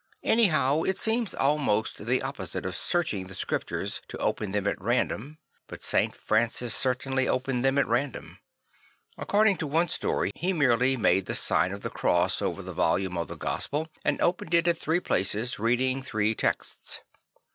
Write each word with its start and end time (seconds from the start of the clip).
Anyhow 0.23 0.81
it 0.81 0.97
seems 0.97 1.35
almost 1.35 2.07
the 2.07 2.23
opposite 2.23 2.65
of 2.65 2.75
searching 2.75 3.27
the 3.27 3.35
Scriptures 3.35 4.01
to 4.07 4.17
open 4.17 4.51
them 4.51 4.65
at 4.65 4.81
random; 4.81 5.37
but 5.67 5.83
St. 5.83 6.15
Francis 6.15 6.73
certainly 6.73 7.27
opened 7.27 7.63
them 7.63 7.77
at 7.77 7.85
random. 7.85 8.39
According 9.15 9.57
to 9.57 9.67
one 9.67 9.89
story 9.89 10.31
J 10.31 10.39
he 10.39 10.53
merely 10.53 10.97
made 10.97 11.27
the 11.27 11.35
sign 11.35 11.71
of 11.71 11.81
the 11.81 11.91
cross 11.91 12.41
over 12.41 12.63
the 12.63 12.73
volume 12.73 13.15
of 13.15 13.27
the 13.27 13.37
Gospel 13.37 13.89
and 14.03 14.19
opened 14.23 14.55
it 14.55 14.67
at 14.67 14.79
three 14.79 14.99
places 15.01 15.59
reading 15.59 16.01
three 16.01 16.33
texts. 16.33 17.01